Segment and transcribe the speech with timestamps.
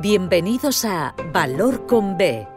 [0.00, 2.48] Bienvenidos a Valor con B,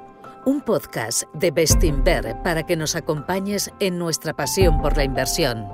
[0.46, 5.68] un podcast de Bestinver para que nos acompañes en nuestra pasión por la inversión.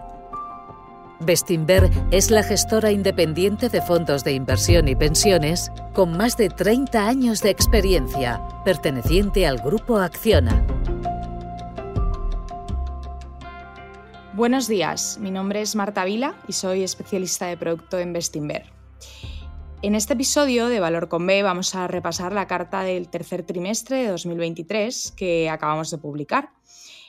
[1.20, 7.08] Bestinver es la gestora independiente de fondos de inversión y pensiones con más de 30
[7.08, 10.66] años de experiencia, perteneciente al grupo Acciona.
[14.34, 18.80] Buenos días, mi nombre es Marta Vila y soy especialista de producto en Bestinver.
[19.82, 24.04] En este episodio de Valor con B vamos a repasar la carta del tercer trimestre
[24.04, 26.50] de 2023 que acabamos de publicar.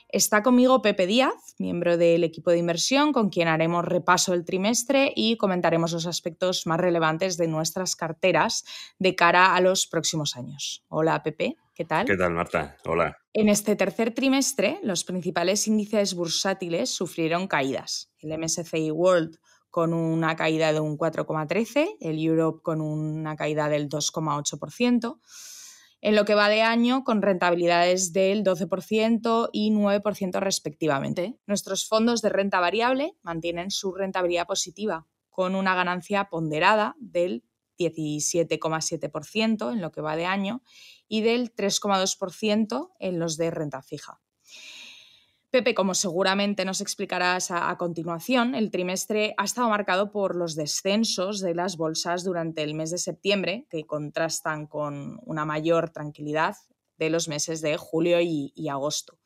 [0.08, 5.12] Está conmigo Pepe Díaz, miembro del equipo de inversión, con quien haremos repaso del trimestre
[5.16, 8.64] y comentaremos los aspectos más relevantes de nuestras carteras
[9.00, 10.84] de cara a los próximos años.
[10.88, 12.06] Hola Pepe, ¿qué tal?
[12.06, 12.76] ¿Qué tal Marta?
[12.84, 13.16] Hola.
[13.32, 18.12] En este tercer trimestre, los principales índices bursátiles sufrieron caídas.
[18.20, 19.38] El MSCI World
[19.70, 25.20] con una caída de un 4,13, el Europe con una caída del 2,8%,
[26.02, 31.38] en lo que va de año con rentabilidades del 12% y 9% respectivamente.
[31.46, 37.44] Nuestros fondos de renta variable mantienen su rentabilidad positiva, con una ganancia ponderada del
[37.78, 40.62] 17,7% en lo que va de año
[41.08, 44.20] y del 3,2% en los de renta fija.
[45.50, 51.40] Pepe, como seguramente nos explicarás a, continuación, el trimestre ha estado marcado por los descensos
[51.40, 56.56] de las bolsas durante el mes de septiembre, que contrastan con una mayor tranquilidad
[56.98, 59.18] de los meses de julio y, y agosto.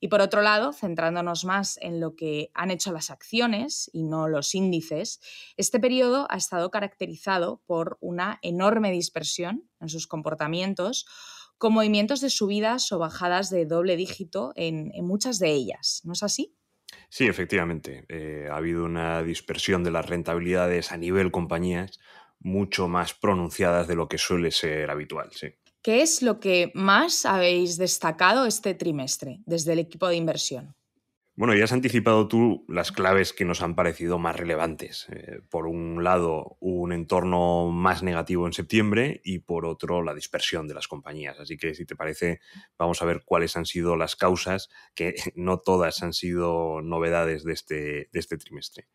[0.00, 4.28] Y por otro lado, centrándonos más en lo que han hecho las acciones y no
[4.28, 5.20] los índices,
[5.58, 11.06] este periodo ha estado caracterizado por una enorme dispersión en sus comportamientos,
[11.58, 16.02] con movimientos de subidas o bajadas de doble dígito en, muchas de ellas.
[16.04, 16.54] ¿No es así?
[17.08, 18.04] Sí, efectivamente.
[18.08, 21.98] Eh, ha habido una dispersión de las rentabilidades a nivel compañías
[22.40, 25.30] mucho más pronunciadas de lo que suele ser habitual.
[25.32, 25.48] Sí.
[25.82, 30.74] ¿Qué es lo que más habéis destacado este trimestre desde el equipo de inversión?
[31.38, 35.06] Bueno, ya has anticipado tú las claves que nos han parecido más relevantes.
[35.10, 40.66] Eh, por un lado, un entorno más negativo en septiembre y por otro, la dispersión
[40.66, 41.38] de las compañías.
[41.38, 42.40] Así que, si te parece,
[42.78, 47.52] vamos a ver cuáles han sido las causas, que no todas han sido novedades de
[47.52, 48.88] este, de este trimestre.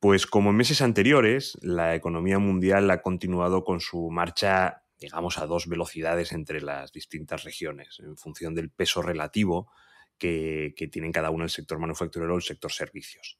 [0.00, 5.46] Pues como en meses anteriores, la economía mundial ha continuado con su marcha, digamos, a
[5.46, 9.70] dos velocidades entre las distintas regiones, en función del peso relativo
[10.22, 13.38] que, tienen cada uno el sector manufacturero o el sector servicios.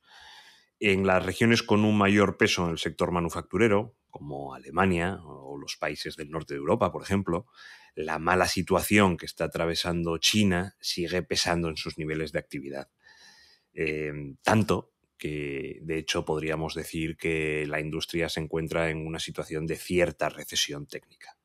[0.81, 5.76] En las regiones con un mayor peso en el sector manufacturero, como Alemania o los
[5.76, 7.47] países del norte de Europa, por ejemplo,
[7.94, 12.91] la mala situación que está atravesando China sigue pesando en sus niveles de actividad.
[13.75, 19.66] Em, tanto que, de hecho, podríamos decir que la industria se encuentra en una situación
[19.66, 21.38] de cierta recesión técnica.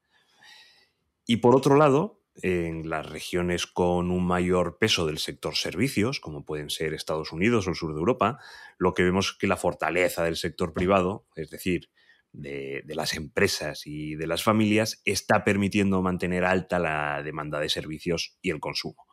[1.28, 6.46] Y por otro lado, en las regiones con un mayor peso del sector servicios, como
[6.46, 8.40] pueden ser Estados Unidos o el sur de Europa,
[8.78, 11.90] lo que vemos es que la fortaleza del sector privado, es decir,
[12.34, 18.38] de, las empresas y de las familias, está permitiendo mantener alta la demanda de servicios
[18.42, 19.08] y el consumo.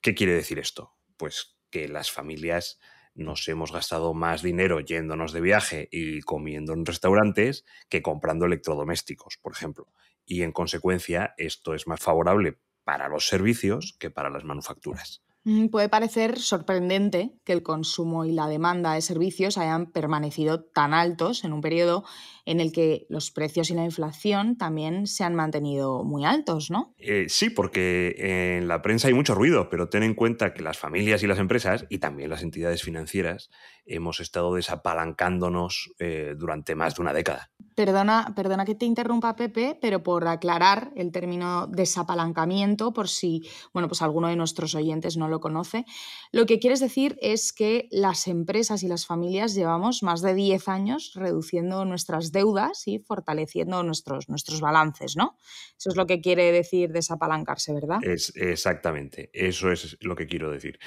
[0.00, 0.94] ¿Qué quiere decir esto?
[1.16, 2.78] Pues que las familias
[3.16, 9.38] nos hemos gastado más dinero yéndonos de viaje y comiendo en restaurantes que comprando electrodomésticos,
[9.42, 9.88] por ejemplo
[10.26, 15.22] y en consecuencia esto es más favorable para los servicios que para las manufacturas.
[15.46, 20.92] Mm, puede parecer sorprendente que el consumo y la demanda de servicios hayan permanecido tan
[20.92, 22.04] altos en un periodo
[22.46, 26.96] en el que los precios y la inflación también se han mantenido muy altos, ¿no?
[26.98, 30.78] Eh, sí, porque en la prensa hay mucho ruido, pero ten en cuenta que las
[30.78, 33.48] familias y las empresas, y también las entidades financieras,
[33.86, 37.50] hemos estado desapalancándonos eh, durante más de una década.
[37.74, 43.86] Perdona, perdona que te interrumpa, Pepe, pero por aclarar el término desapalancamiento, por si bueno,
[43.86, 45.84] pues alguno de nuestros oyentes no lo conoce,
[46.32, 50.68] lo que quieres decir es que las empresas y las familias llevamos más de 10
[50.68, 55.36] años reduciendo nuestras deudas y fortaleciendo nuestros, nuestros balances, ¿no?
[55.78, 57.98] Eso es lo que quiere decir desapalancarse, ¿verdad?
[58.02, 60.78] Es, exactamente, eso es lo que quiero decir.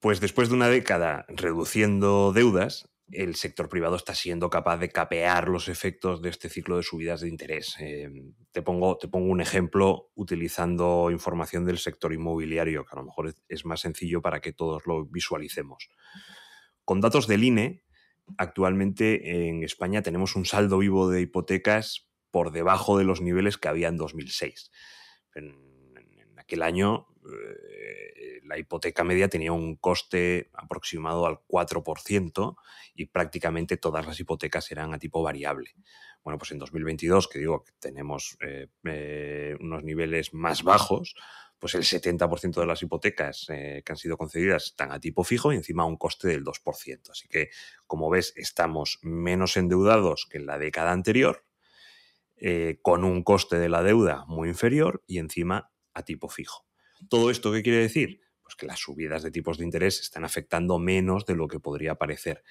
[0.00, 5.48] Pues después de una década reduciendo deudas, el sector privado está siendo capaz de capear
[5.48, 7.76] los efectos de este ciclo de subidas de interés.
[7.78, 13.64] Em, te, pongo, un ejemplo utilizando información del sector inmobiliario, que a lo mejor es
[13.66, 15.90] más sencillo para que todos lo visualicemos.
[16.84, 17.84] Con datos del INE,
[18.38, 23.68] actualmente en España tenemos un saldo vivo de hipotecas por debajo de los niveles que
[23.68, 24.70] había en 2006.
[25.34, 25.56] En,
[25.96, 32.56] en aquel año eh, la hipoteca media tenía un coste aproximado al 4%
[32.94, 35.74] y prácticamente todas las hipotecas eran a tipo variable.
[36.24, 41.14] Bueno, pues en 2022, que digo que tenemos eh, eh, unos niveles más bajos,
[41.58, 45.56] pues el 70% de las hipotecas que han sido concedidas están a tipo fijo y
[45.56, 47.10] encima un coste del 2%.
[47.10, 47.50] Así que,
[47.86, 51.44] como ves, estamos menos endeudados que en la década anterior,
[52.80, 56.69] con un coste de la deuda muy inferior y encima a tipo fijo.
[57.08, 58.20] ¿Todo esto qué quiere decir?
[58.42, 61.96] Pues que las subidas de tipos de interés están afectando menos de lo que podría
[61.96, 62.42] parecer.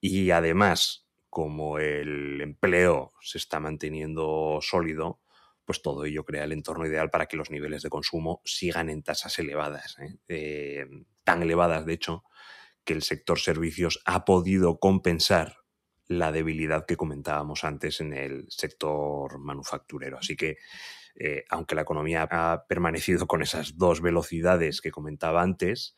[0.00, 5.20] Y además, como el empleo se está manteniendo sólido,
[5.64, 9.02] pues todo ello crea el entorno ideal para que los niveles de consumo sigan en
[9.02, 10.16] tasas elevadas, ¿eh?
[10.28, 10.86] Eh,
[11.24, 12.24] tan elevadas de hecho
[12.84, 15.56] que el sector servicios ha podido compensar
[16.06, 20.18] la debilidad que comentábamos antes en el sector manufacturero.
[20.18, 20.58] Así que
[21.18, 25.96] eh, aunque la economía ha permanecido con esas dos velocidades que comentaba antes,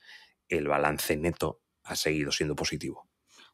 [0.48, 3.08] el balance neto ha seguido siendo positivo.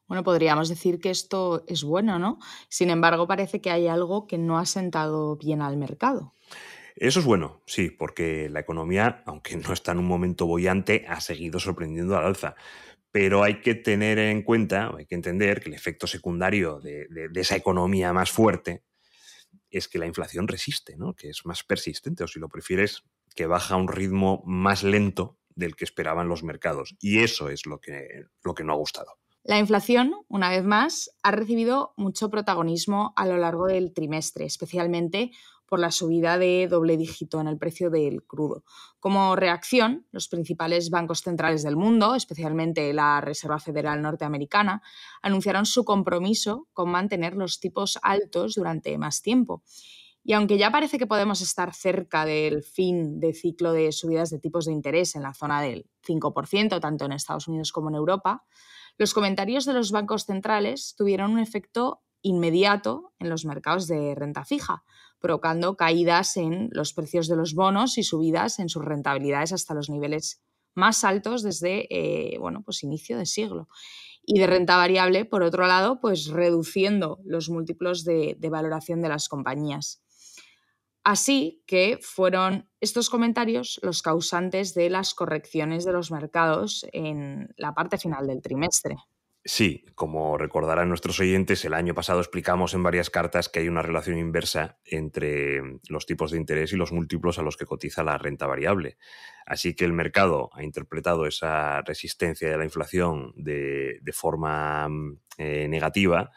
[0.07, 2.37] Bueno, podríamos decir que esto es bueno, ¿no?
[2.69, 6.33] Sin embargo, parece que hay algo que no ha sentado bien al mercado.
[6.95, 11.19] Eso es bueno, sí, porque la economía, aunque no está en un momento bollante, ha
[11.19, 12.55] seguido sorprendiendo al alza.
[13.11, 17.55] Pero hay que tener en cuenta, hay que entender que el efecto secundario de esa
[17.55, 18.83] economía más fuerte
[19.77, 21.13] es que la inflación resiste, ¿no?
[21.13, 23.03] que es más persistente, o si lo prefieres,
[23.35, 26.95] que baja a un ritmo más lento del que esperaban los mercados.
[26.99, 29.17] Y eso es lo que, lo que no ha gustado.
[29.43, 35.31] La inflación, una vez más, ha recibido mucho protagonismo a lo largo del trimestre, especialmente
[35.67, 38.63] por la subida de doble dígito en el precio del crudo.
[38.99, 44.81] Como reacción, los principales bancos centrales del mundo, especialmente la Reserva Federal Norteamericana,
[45.21, 49.63] anunciaron su compromiso con mantener los tipos altos durante más tiempo.
[50.27, 54.39] Y aunque ya parece que podemos estar cerca del fin de ciclo de subidas de
[54.39, 58.43] tipos de interés en la zona del 5%, tanto en Estados Unidos como en Europa,
[58.97, 64.45] los comentarios de los bancos centrales tuvieron un efecto inmediato en los mercados de renta
[64.45, 64.83] fija,
[65.25, 69.89] provocando caídas en los precios de los bonos y subidas en sus rentabilidades hasta los
[69.89, 70.43] niveles
[70.75, 73.67] más altos desde eh, bueno, pues inicio de siglo.
[74.23, 79.09] Y de renta variable, por otro lado, pues reduciendo los múltiplos de, de valoración de
[79.09, 80.03] las compañías.
[81.03, 87.73] Así que fueron estos comentarios los causantes de las correcciones de los mercados en la
[87.73, 88.97] parte final del trimestre.
[89.47, 93.83] Sí, como recordarán nuestros oyentes, el año pasado explicamos en varias cartas que hay una
[93.83, 98.17] relación inversa entre los tipos de interés y los múltiplos a los que cotiza la
[98.17, 98.97] renta variable.
[99.45, 104.89] Así que el mercado ha interpretado esa resistencia de la inflación de, forma
[105.37, 106.31] eh, negativa,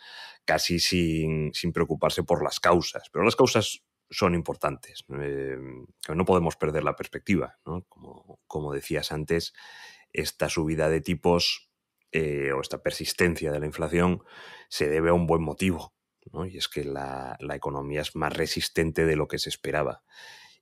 [0.45, 3.09] casi sin, preocuparse por las causas.
[3.11, 5.07] Pero las causas son importantes.
[5.19, 5.57] Eh,
[6.15, 7.59] no podemos perder la perspectiva.
[7.63, 9.55] Como, como decías antes,
[10.13, 11.68] esta subida de tipos
[12.13, 14.23] eh, o esta persistencia de la inflación
[14.69, 15.95] se debe a un buen motivo,
[16.49, 20.03] y es que la, economía es más resistente de lo que se esperaba.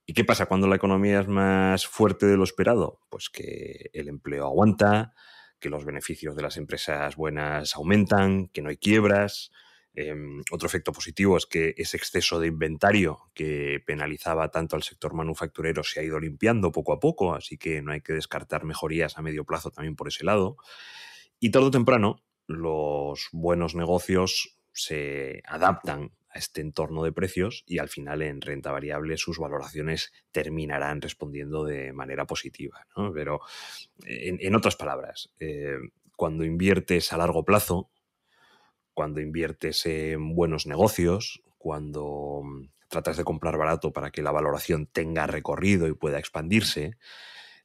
[0.07, 3.01] ¿Y qué pasa cuando la economía es más fuerte de lo esperado?
[3.11, 5.15] Pues que el empleo aguanta,
[5.59, 9.51] que los beneficios de las empresas buenas aumentan, que no hay quiebras.
[9.95, 15.15] Em, otro efecto positivo es que ese exceso de inventario que penalizaba tanto al sector
[15.15, 19.19] manufacturero se ha ido limpiando poco a poco, así que no hay que descartar mejorías
[19.19, 20.59] a medio plazo también por ese lado.
[21.39, 27.79] Y tarde o temprano, los buenos negocios se adaptan a este entorno de precios y
[27.79, 32.87] al final en renta variable sus valoraciones terminarán respondiendo de manera positiva.
[33.15, 33.41] Pero
[34.05, 35.77] en, otras palabras, eh,
[36.17, 37.91] cuando inviertes a largo plazo,
[38.95, 42.43] cuando inviertes en buenos negocios, cuando
[42.89, 46.97] tratas de comprar barato para que la valoración tenga recorrido y pueda expandirse,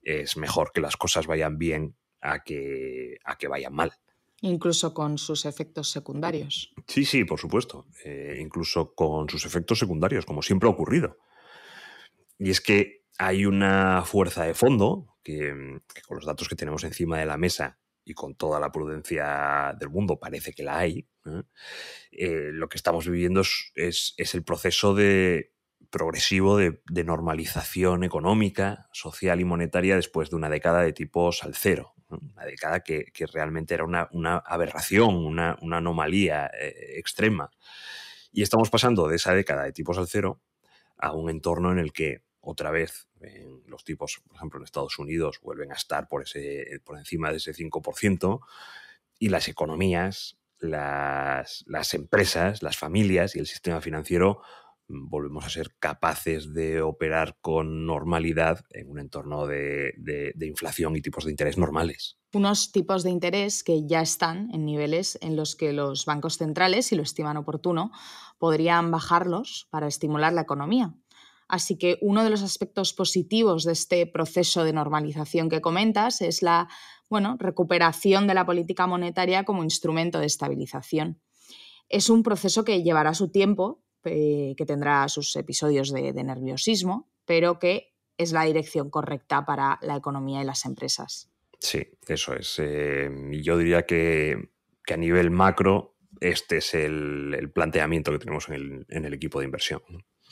[0.01, 3.91] es mejor que las cosas vayan bien a que, a que vayan mal.
[4.41, 6.73] Incluso con sus efectos secundarios.
[6.87, 7.85] Sí, sí, por supuesto.
[8.03, 11.17] Eh, incluso con sus efectos secundarios, como siempre ha ocurrido.
[12.39, 17.19] Y es que hay una fuerza de fondo que, con los datos que tenemos encima
[17.19, 21.43] de la mesa y con toda la prudencia del mundo parece que la hay, ¿eh?
[22.11, 25.53] Eh, lo que estamos viviendo es, es el proceso de
[25.91, 31.93] progresivo de, normalización económica, social y monetaria después de una década de tipos al cero.
[32.11, 37.49] Una década que, realmente era una, aberración, una, anomalía eh, extrema.
[38.31, 40.41] Y estamos pasando de esa década de tipos al cero
[40.97, 43.07] a un entorno en el que otra vez
[43.67, 47.37] los tipos, por ejemplo, en Estados Unidos vuelven a estar por, ese, por encima de
[47.37, 48.39] ese 5%
[49.19, 54.41] y las economías, las, las empresas, las familias y el sistema financiero
[54.87, 59.93] volvemos a ser capaces de operar con normalidad en un entorno de,
[60.41, 62.17] inflación y tipos de interés normales.
[62.33, 66.87] Unos tipos de interés que ya están en niveles en los que los bancos centrales,
[66.87, 67.91] si lo estiman oportuno,
[68.37, 70.93] podrían bajarlos para estimular la economía.
[71.47, 76.41] Así que uno de los aspectos positivos de este proceso de normalización que comentas es
[76.41, 76.69] la
[77.09, 81.21] bueno, recuperación de la política monetaria como instrumento de estabilización.
[81.89, 87.59] Es un proceso que llevará su tiempo, eh, que tendrá sus episodios de, nerviosismo, pero
[87.59, 91.29] que es la dirección correcta para la economía y las empresas.
[91.59, 92.55] Sí, eso es.
[92.59, 93.09] Eh,
[93.41, 94.49] yo diría que,
[94.91, 99.81] a nivel macro este es el, planteamiento que tenemos en el, equipo de inversión.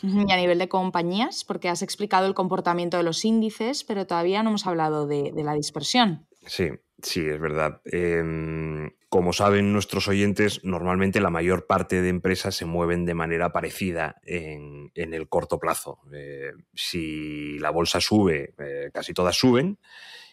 [0.02, 4.44] Y a nivel de compañías, porque has explicado el comportamiento de los índices, pero todavía
[4.44, 6.28] no hemos hablado de la dispersión.
[6.46, 6.70] Sí,
[7.02, 7.82] Sí, es verdad.
[7.86, 13.52] Em, como saben nuestros oyentes, normalmente la mayor parte de empresas se mueven de manera
[13.52, 16.00] parecida en, el corto plazo.
[16.14, 19.80] Eh, si la bolsa sube, eh, casi todas suben,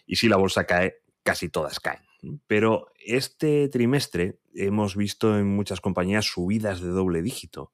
[0.06, 2.02] y si la bolsa cae, casi todas caen.
[2.46, 7.72] Pero este trimestre hemos visto en muchas compañías subidas de doble dígito,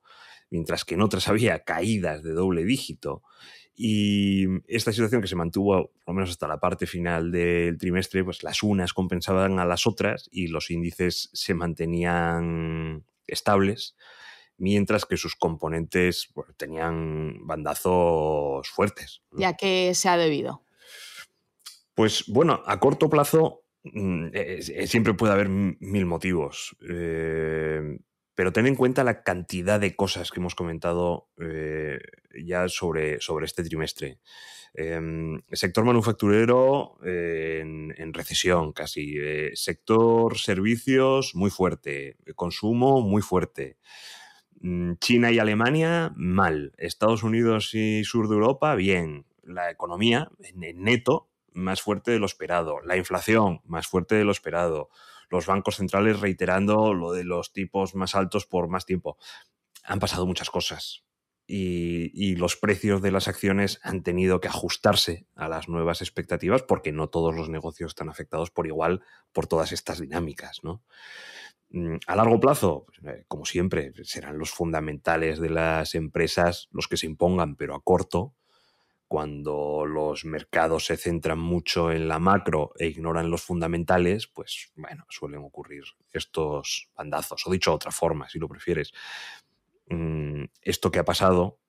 [0.50, 3.22] mientras que en otras había caídas de doble dígito.
[3.74, 8.22] Y esta situación que se mantuvo, por lo menos hasta la parte final del trimestre,
[8.22, 13.96] pues las unas compensaban a las otras y los índices se mantenían estables,
[14.58, 19.22] mientras que sus componentes tenían bandazos fuertes.
[19.32, 20.62] ¿Ya que se ha debido?
[21.94, 26.76] Pues bueno, a corto plazo mm, eh, siempre puede haber mil motivos.
[26.88, 27.98] Eh,
[28.34, 31.98] pero ten en cuenta la cantidad de cosas que hemos comentado eh,
[32.44, 34.18] ya sobre, sobre este trimestre.
[34.74, 39.16] Em, sector manufacturero eh, en, recesión casi.
[39.18, 42.16] Eh, sector servicios muy fuerte.
[42.34, 43.76] Consumo muy fuerte.
[44.60, 46.72] Mm, China y Alemania mal.
[46.78, 49.26] Estados Unidos y sur de Europa bien.
[49.42, 52.80] La economía en neto más fuerte de lo esperado.
[52.80, 54.88] La inflación más fuerte de lo esperado
[55.32, 59.16] los bancos centrales reiterando lo de los tipos más altos por más tiempo.
[59.82, 61.04] Han pasado muchas cosas
[61.46, 66.92] y, los precios de las acciones han tenido que ajustarse a las nuevas expectativas porque
[66.92, 70.60] no todos los negocios están afectados por igual por todas estas dinámicas.
[71.70, 76.88] Mm, a largo plazo, pues, eh, como siempre, serán los fundamentales de las empresas los
[76.88, 78.34] que se impongan, pero a corto,
[79.12, 85.04] cuando los mercados se centran mucho en la macro e ignoran los fundamentales, pues bueno,
[85.10, 87.46] suelen ocurrir estos bandazos.
[87.46, 88.90] O dicho de otra forma, si lo prefieres,
[89.90, 91.60] mm, esto que ha pasado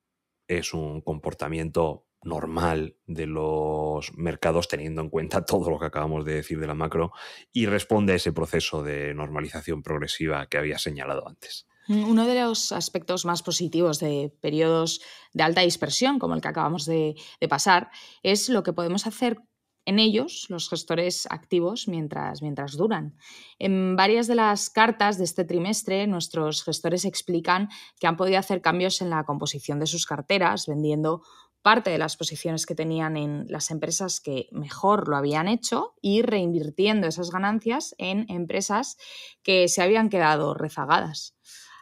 [0.48, 6.36] es un comportamiento normal de los mercados teniendo en cuenta todo lo que acabamos de
[6.36, 7.12] decir de la macro
[7.52, 11.68] y responde a ese proceso de normalización progresiva que había señalado antes.
[11.88, 15.02] Mm, uno de los aspectos más positivos de periodos
[15.34, 17.16] de alta dispersión, como el que acabamos de,
[17.50, 17.90] pasar,
[18.24, 19.38] es lo que podemos hacer
[19.86, 23.18] en ellos, los gestores activos, mientras, mientras duran.
[23.60, 27.68] En varias de las cartas de este trimestre, nuestros gestores explican
[28.00, 31.22] que han podido hacer cambios en la composición de sus carteras, vendiendo
[31.64, 36.22] parte de las posiciones que tenían en las empresas que mejor lo habían hecho y
[36.22, 38.98] reinvirtiendo esas ganancias en empresas
[39.44, 41.36] que se habían quedado rezagadas.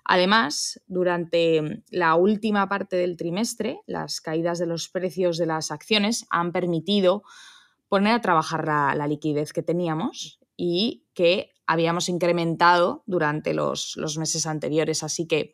[0.04, 6.26] Además, durante la última parte del trimestre, las caídas de los precios de las acciones
[6.30, 7.24] han permitido
[7.88, 14.46] poner a trabajar la, liquidez que teníamos y que habíamos incrementado durante los, los meses
[14.46, 15.04] anteriores.
[15.04, 15.54] Así que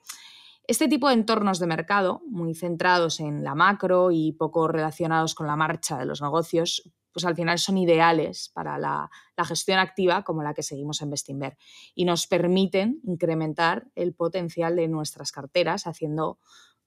[0.68, 5.48] este tipo de entornos de mercado, muy centrados en la macro y poco relacionados con
[5.48, 9.10] la marcha de los negocios, pues al final son ideales para la,
[9.46, 11.58] gestión activa como la que seguimos en Bestinver
[11.96, 16.40] y nos permiten incrementar el potencial de nuestras carteras haciendo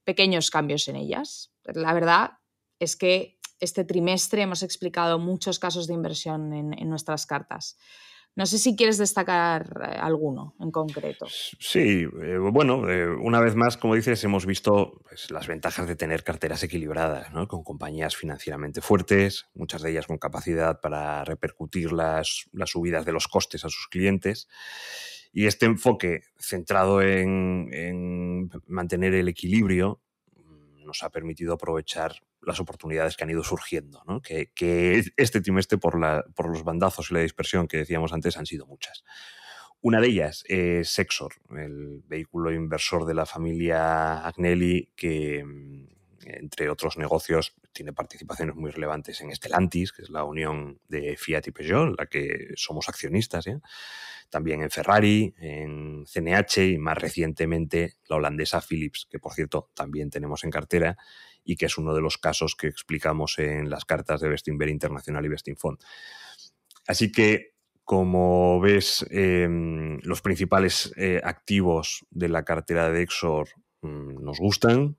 [0.03, 1.51] pequeños cambios en ellas.
[1.65, 2.37] La verdad
[2.79, 7.77] es que este trimestre hemos explicado muchos casos de inversión en nuestras cartas.
[8.35, 11.25] No sé si quieres destacar eh, alguno en concreto.
[11.27, 15.97] Sí, eh, bueno, eh, una vez más, como dices, hemos visto pues, las ventajas de
[15.97, 22.45] tener carteras equilibradas, con compañías financieramente fuertes, muchas de ellas con capacidad para repercutir las,
[22.53, 24.47] las subidas de los costes a sus clientes.
[25.33, 30.01] Y este enfoque centrado en, en mantener el equilibrio
[30.91, 34.21] nos ha permitido aprovechar las oportunidades que han ido surgiendo, ¿no?
[34.21, 34.49] que,
[35.15, 39.05] este trimestre por, los bandazos y la dispersión que decíamos antes han sido muchas.
[39.79, 45.45] Una de ellas es Sexor, el vehículo inversor de la familia Agnelli que,
[46.25, 51.47] entre otros negocios, tiene participaciones muy relevantes en Stellantis, que es la unión de Fiat
[51.47, 53.45] y Peugeot, la que somos accionistas.
[54.29, 60.09] También en Ferrari, en CNH y más recientemente la holandesa Philips, que por cierto también
[60.09, 60.97] tenemos en cartera
[61.43, 65.25] y que es uno de los casos que explicamos en las cartas de Bestinver Internacional
[65.25, 65.79] y Bestinfond.
[66.87, 73.49] Así que, como ves, em, los principales eh, activos de la cartera de Exor
[73.81, 74.97] mm, nos gustan,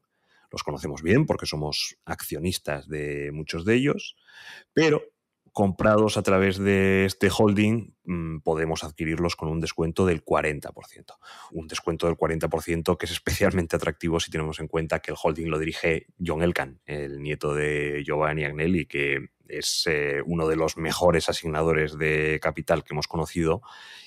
[0.52, 4.16] los conocemos bien porque somos accionistas de muchos de ellos,
[4.72, 5.02] pero
[5.52, 10.72] comprados a través de este holding mm, podemos adquirirlos con un descuento del 40%.
[11.52, 15.48] Un descuento del 40% que es especialmente atractivo si tenemos en cuenta que el holding
[15.48, 20.78] lo dirige John Elkan, el nieto de Giovanni Agnelli, que es eh, uno de los
[20.78, 23.60] mejores asignadores de capital que hemos conocido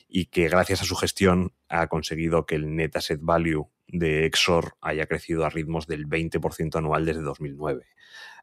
[0.07, 4.77] y que gracias a su gestión ha conseguido que el net asset value de Exor
[4.81, 7.85] haya crecido a ritmos del 20% anual desde 2009.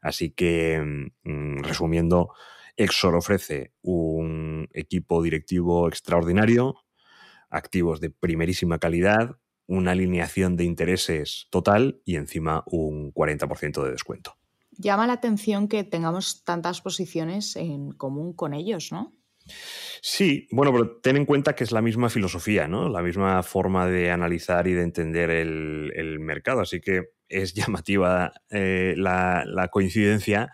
[0.01, 2.33] Así que, mm, resumiendo,
[2.77, 6.75] Exor ofrece un equipo directivo extraordinario,
[7.49, 9.37] activos de primerísima calidad,
[9.67, 14.37] una alineación de intereses total y encima un 40% de descuento.
[14.71, 19.13] Llama la atención que tengamos tantas posiciones en común con ellos, ¿no?
[20.01, 22.89] Sí, bueno, pero ten en cuenta que es la misma filosofía, ¿no?
[22.89, 26.61] La misma forma de analizar y de entender el, mercado.
[26.61, 30.51] Así que es llamativa eh, la, la coincidencia,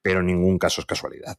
[0.00, 1.38] pero en ningún caso es casualidad.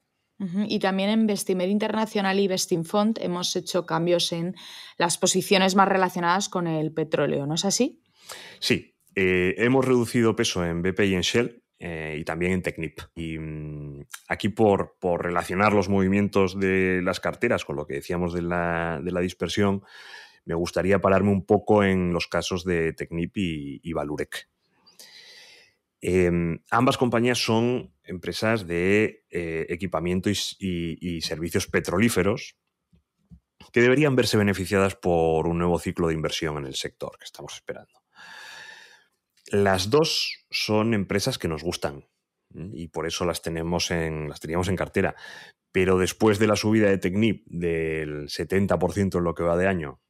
[0.68, 4.56] Y también en Vestimer Internacional y Vestinfond hemos hecho cambios en
[4.98, 8.02] las posiciones más relacionadas con el petróleo, ¿no es así?
[8.60, 13.00] Sí, eh, hemos reducido peso en BP y en Shell eh, y también en Technip.
[13.16, 18.42] Y mm, aquí por, relacionar los movimientos de las carteras con lo que decíamos de
[18.42, 19.84] la, dispersión,
[20.46, 24.50] me gustaría pararme un poco en los casos de Technip y, y Valurec.
[26.02, 32.58] Em, ambas compañías son empresas de eh, equipamiento y, servicios petrolíferos
[33.72, 37.54] que deberían verse beneficiadas por un nuevo ciclo de inversión en el sector que estamos
[37.56, 38.04] esperando.
[39.48, 42.08] Las dos son empresas que nos gustan
[42.54, 45.16] y por eso las tenemos en, las teníamos en cartera.
[45.72, 50.02] Pero después de la subida de Technip del 70% en lo que va de año,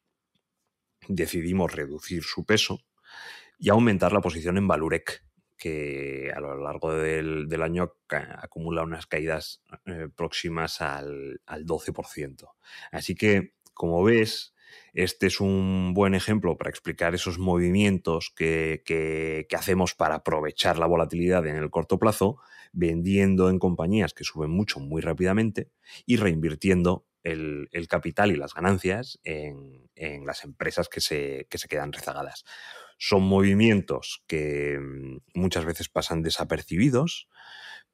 [1.07, 2.81] decidimos reducir su peso
[3.57, 5.23] y aumentar la posición en Valurec,
[5.63, 12.49] que a lo largo del, año acumula unas caídas eh, próximas al, 12%.
[12.91, 14.53] Así que, como ves,
[14.93, 21.47] este es un buen ejemplo para explicar esos movimientos que, hacemos para aprovechar la volatilidad
[21.47, 22.39] en el corto plazo,
[22.73, 25.69] vendiendo en compañías que suben mucho muy rápidamente
[26.05, 29.87] y reinvirtiendo el, capital y las ganancias en,
[30.25, 32.43] las empresas que se, que se quedan rezagadas
[32.97, 37.27] son movimientos que mm, muchas veces pasan desapercibidos,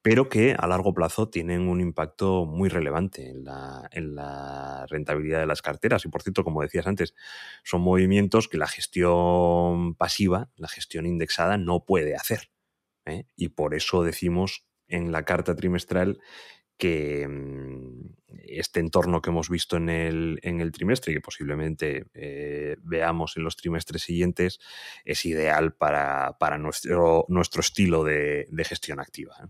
[0.01, 5.61] pero que a largo plazo tienen un impacto muy relevante en la, rentabilidad de las
[5.61, 6.05] carteras.
[6.05, 7.15] Y por cierto, como decías antes,
[7.63, 12.49] son movimientos que la gestión pasiva, la gestión indexada, no puede hacer.
[13.05, 13.25] ¿eh?
[13.35, 16.19] Y por eso decimos en la carta trimestral
[16.77, 18.18] que mm,
[18.51, 23.37] este entorno que hemos visto en el, en el trimestre y que posiblemente eh, veamos
[23.37, 24.59] en los trimestres siguientes
[25.05, 29.35] es ideal para, nuestro, nuestro estilo de, gestión activa.
[29.43, 29.47] ¿eh?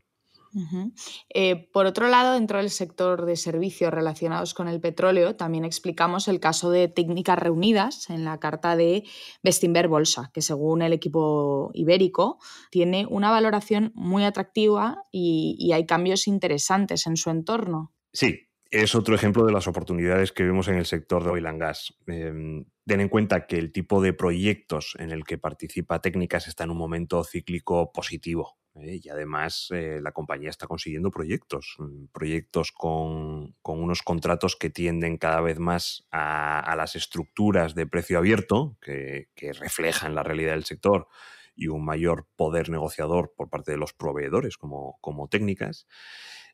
[1.34, 6.28] Eh, por otro lado, dentro del sector de servicios relacionados con el petróleo, también explicamos
[6.28, 9.04] el caso de técnicas reunidas en la carta de
[9.44, 12.40] Bestinver Bolsa, que según el equipo ibérico
[12.72, 17.94] tiene una valoración muy atractiva y, hay cambios interesantes en su entorno.
[18.12, 21.60] Sí, es otro ejemplo de las oportunidades que vemos en el sector de oil and
[21.60, 21.94] gas.
[22.08, 26.64] Em, ten en cuenta que el tipo de proyectos en el que participa Técnicas está
[26.66, 28.60] en un momento cíclico positivo.
[28.76, 29.00] ¿eh?
[29.04, 35.18] y además eh, la compañía está consiguiendo proyectos, mm, proyectos con, unos contratos que tienden
[35.18, 39.28] cada vez más a, las estructuras de precio abierto que,
[39.60, 41.08] reflejan la realidad del sector
[41.56, 45.88] y un mayor poder negociador por parte de los proveedores como, como técnicas.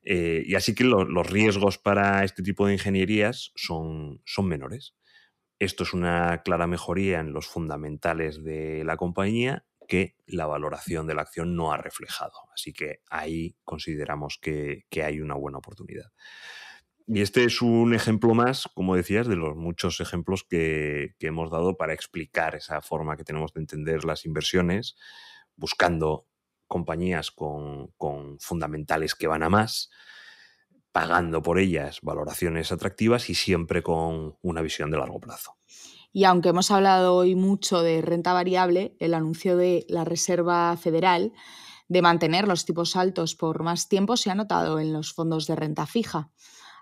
[0.05, 4.95] Eh, y así que los riesgos para este tipo de ingenierías son, son menores.
[5.57, 11.15] Esto es una clara mejoría en los fundamentales de la compañía que la valoración de
[11.15, 12.33] la acción no ha reflejado.
[12.53, 16.11] Así que ahí consideramos que, hay una buena oportunidad.
[17.07, 21.77] Y este es un ejemplo más, como decías, de los muchos ejemplos que, hemos dado
[21.77, 24.95] para explicar esa forma que tenemos de entender las inversiones,
[25.55, 26.27] buscando
[26.67, 27.93] compañías con,
[28.39, 29.89] fundamentales que van a más,
[30.91, 35.58] pagando por ellas valoraciones atractivas y siempre con una visión de largo plazo.
[36.13, 41.34] Y aunque hemos hablado hoy mucho de renta variable, el anuncio de la Reserva Federal
[41.88, 45.56] de mantener los tipos altos por más tiempo se ha notado en los fondos de
[45.56, 46.32] renta fija.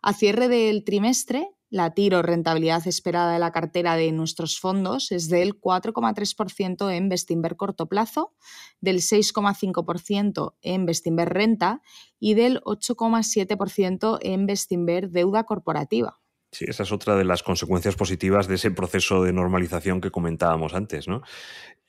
[0.02, 5.27] A cierre del trimestre, la tiro rentabilidad esperada de la cartera de nuestros fondos es
[5.27, 8.36] del 4,3% en Bestinver corto plazo,
[8.79, 11.81] del 6,5% en Bestinver renta
[12.19, 16.19] y del 8,7% en Bestinver deuda corporativa.
[16.51, 20.75] Sí, esa es otra de las consecuencias positivas de ese proceso de normalización que comentábamos
[20.75, 21.23] antes, ¿no?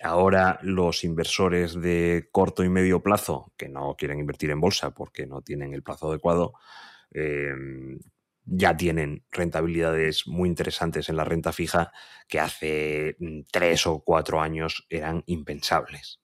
[0.02, 5.26] Ahora los inversores de corto y medio plazo, que no quieren invertir en bolsa porque
[5.26, 6.54] no tienen el plazo adecuado,
[7.12, 7.52] eh,
[8.44, 11.92] ya tienen rentabilidades muy interesantes en la renta fija
[12.28, 16.20] que hace mm, tres o cuatro años eran impensables.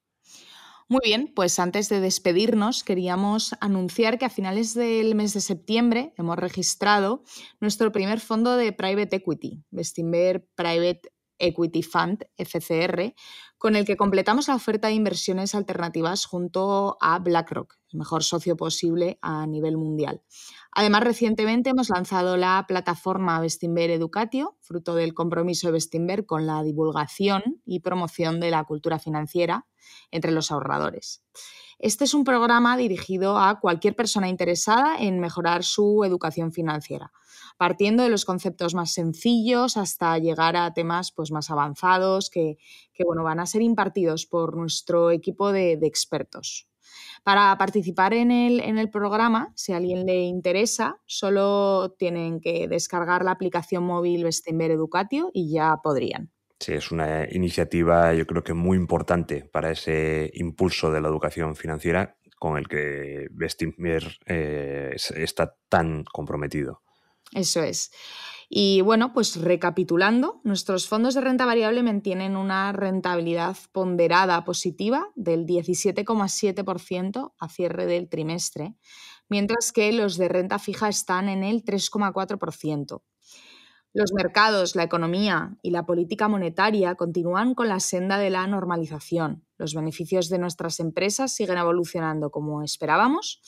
[0.88, 6.12] Muy bien, pues antes de despedirnos queríamos anunciar que a finales del mes de septiembre
[6.16, 7.22] hemos registrado
[7.60, 13.14] nuestro primer fondo de private equity, Bestinver Private Equity Fund, FCR,
[13.56, 18.56] con el que completamos la oferta de inversiones alternativas junto a BlackRock, el mejor socio
[18.56, 20.22] posible a nivel mundial.
[20.72, 26.62] Además, recientemente hemos lanzado la plataforma Bestinver Educatio, fruto del compromiso de Bestinver con la
[26.62, 29.66] divulgación y promoción de la cultura financiera
[30.10, 31.24] entre los ahorradores.
[31.82, 37.10] Este es un programa dirigido a cualquier persona interesada en mejorar su educación financiera,
[37.56, 42.58] partiendo de los conceptos más sencillos hasta llegar a temas pues, más avanzados que,
[43.04, 46.69] bueno, van a ser impartidos por nuestro equipo de, expertos.
[47.22, 52.66] Para participar en el, en el, programa, si a alguien le interesa, solo tienen que
[52.66, 56.30] descargar la aplicación móvil Bestember Educatio y ya podrían.
[56.58, 61.56] Sí, es una iniciativa yo creo que muy importante para ese impulso de la educación
[61.56, 66.82] financiera con el que Bestinver eh, está tan comprometido.
[67.32, 67.92] Eso es.
[68.52, 75.46] Y bueno, pues recapitulando, nuestros fondos de renta variable mantienen una rentabilidad ponderada positiva del
[75.46, 78.74] 17,7% a cierre del trimestre,
[79.28, 83.02] mientras que los de renta fija están en el 3,4%.
[83.92, 89.44] Los mercados, la economía y la política monetaria continúan con la senda de la normalización.
[89.58, 93.40] Los beneficios de nuestras empresas siguen evolucionando como esperábamos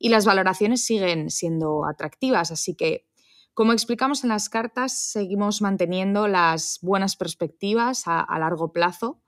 [0.00, 2.50] y las valoraciones siguen siendo atractivas.
[2.50, 3.06] Así que,
[3.54, 9.20] como explicamos en las cartas, seguimos manteniendo las buenas perspectivas a, largo plazo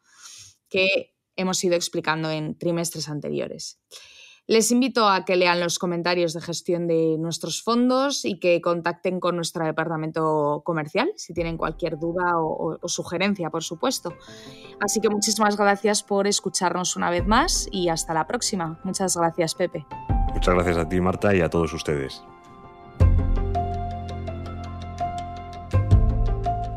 [0.68, 3.80] que hemos ido explicando en trimestres anteriores.
[4.46, 9.18] Les invito a que lean los comentarios de gestión de nuestros fondos y que contacten
[9.18, 14.14] con nuestro departamento comercial si tienen cualquier duda o, sugerencia, por supuesto.
[14.80, 18.78] Así que muchísimas gracias por escucharnos una vez más y hasta la próxima.
[18.84, 19.86] Muchas gracias, Pepe.
[20.34, 22.22] Muchas gracias a ti, Marta, y a todos ustedes.